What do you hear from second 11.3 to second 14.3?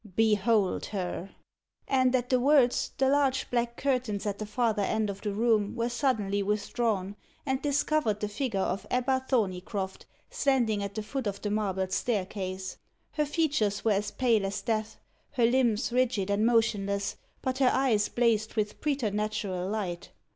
the marble staircase. Her features were as